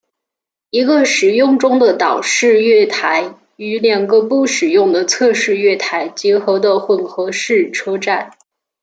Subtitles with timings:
[0.71, 8.31] 一个使用中的岛式月台与两个不使用的侧式月台结合的混合式车站。